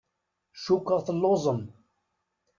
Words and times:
Cukkeɣ 0.63 0.99
telluẓem. 1.07 1.61